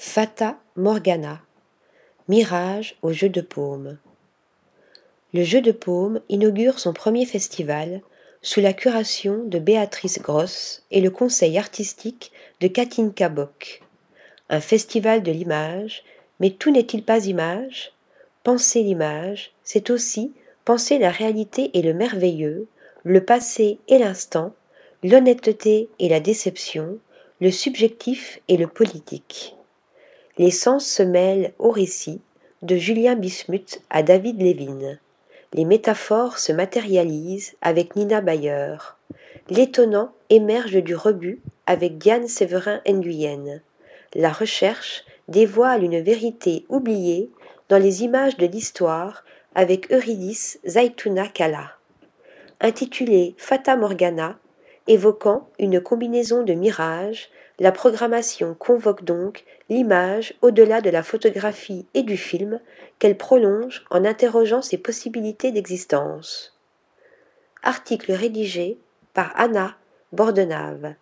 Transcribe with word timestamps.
Fata 0.00 0.60
Morgana. 0.76 1.42
Mirage 2.28 2.94
au 3.02 3.10
jeu 3.10 3.28
de 3.28 3.40
paume. 3.40 3.98
Le 5.34 5.42
jeu 5.42 5.60
de 5.60 5.72
paume 5.72 6.20
inaugure 6.28 6.78
son 6.78 6.92
premier 6.92 7.26
festival 7.26 8.00
sous 8.40 8.60
la 8.60 8.72
curation 8.72 9.42
de 9.44 9.58
Béatrice 9.58 10.20
Gross 10.22 10.84
et 10.92 11.00
le 11.00 11.10
conseil 11.10 11.58
artistique 11.58 12.30
de 12.60 12.68
Katinka 12.68 13.28
Bock. 13.28 13.82
Un 14.50 14.60
festival 14.60 15.24
de 15.24 15.32
l'image, 15.32 16.04
mais 16.38 16.50
tout 16.50 16.70
n'est-il 16.70 17.02
pas 17.02 17.26
image? 17.26 17.90
Penser 18.44 18.84
l'image, 18.84 19.50
c'est 19.64 19.90
aussi 19.90 20.32
penser 20.64 20.98
la 20.98 21.10
réalité 21.10 21.76
et 21.76 21.82
le 21.82 21.92
merveilleux, 21.92 22.68
le 23.02 23.24
passé 23.24 23.80
et 23.88 23.98
l'instant, 23.98 24.54
l'honnêteté 25.02 25.88
et 25.98 26.08
la 26.08 26.20
déception, 26.20 27.00
le 27.40 27.50
subjectif 27.50 28.40
et 28.46 28.56
le 28.56 28.68
politique. 28.68 29.56
Les 30.38 30.52
sens 30.52 30.86
se 30.86 31.02
mêlent 31.02 31.52
au 31.58 31.70
récit, 31.70 32.20
de 32.62 32.76
Julien 32.76 33.16
Bismuth 33.16 33.82
à 33.90 34.04
David 34.04 34.40
Lévin. 34.40 34.96
Les 35.52 35.64
métaphores 35.64 36.38
se 36.38 36.52
matérialisent 36.52 37.56
avec 37.60 37.96
Nina 37.96 38.20
Bayer. 38.20 38.76
L'étonnant 39.50 40.12
émerge 40.30 40.76
du 40.82 40.94
rebut 40.94 41.40
avec 41.66 41.98
Diane 41.98 42.28
Séverin 42.28 42.80
Nguyen. 42.86 43.62
La 44.14 44.32
recherche 44.32 45.04
dévoile 45.26 45.82
une 45.82 46.00
vérité 46.00 46.64
oubliée 46.68 47.30
dans 47.68 47.78
les 47.78 48.04
images 48.04 48.36
de 48.36 48.46
l'histoire 48.46 49.24
avec 49.56 49.92
Eurydice 49.92 50.60
Zaitouna 50.64 51.26
Kala. 51.26 51.72
Intitulé 52.60 53.34
Fata 53.38 53.74
Morgana, 53.74 54.38
évoquant 54.88 55.48
une 55.58 55.80
combinaison 55.80 56.42
de 56.42 56.54
mirages, 56.54 57.30
la 57.60 57.72
programmation 57.72 58.54
convoque 58.54 59.04
donc 59.04 59.44
l'image 59.68 60.34
au-delà 60.42 60.80
de 60.80 60.90
la 60.90 61.02
photographie 61.02 61.86
et 61.94 62.02
du 62.02 62.16
film 62.16 62.60
qu'elle 62.98 63.16
prolonge 63.16 63.84
en 63.90 64.04
interrogeant 64.04 64.62
ses 64.62 64.78
possibilités 64.78 65.52
d'existence. 65.52 66.56
Article 67.62 68.12
rédigé 68.12 68.78
par 69.14 69.32
Anna 69.36 69.76
Bordenave. 70.12 70.94